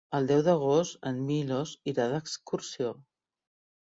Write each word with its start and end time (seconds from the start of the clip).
El 0.19 0.27
deu 0.29 0.39
d'agost 0.45 1.05
en 1.11 1.21
Milos 1.27 1.75
irà 1.93 2.09
d'excursió. 2.15 2.91